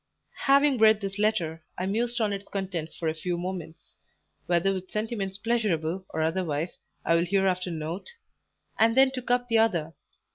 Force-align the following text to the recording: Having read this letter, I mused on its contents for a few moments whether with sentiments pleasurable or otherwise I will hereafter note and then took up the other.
Having 0.45 0.79
read 0.79 0.99
this 0.99 1.19
letter, 1.19 1.63
I 1.77 1.85
mused 1.85 2.19
on 2.19 2.33
its 2.33 2.47
contents 2.47 2.95
for 2.95 3.07
a 3.07 3.13
few 3.13 3.37
moments 3.37 3.99
whether 4.47 4.73
with 4.73 4.89
sentiments 4.89 5.37
pleasurable 5.37 6.07
or 6.09 6.23
otherwise 6.23 6.75
I 7.05 7.13
will 7.13 7.25
hereafter 7.25 7.69
note 7.69 8.09
and 8.79 8.97
then 8.97 9.11
took 9.11 9.29
up 9.29 9.47
the 9.47 9.59
other. 9.59 9.93